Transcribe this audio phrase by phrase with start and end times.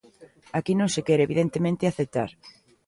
[0.57, 2.29] Aquí non se quere, evidentemente, aceptar.